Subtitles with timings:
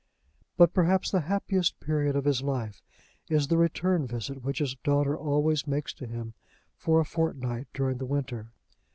[0.57, 2.81] But perhaps the happiest period of his life
[3.29, 6.33] is the return visit which his daughter always makes to him
[6.75, 8.51] for a fortnight during the winter.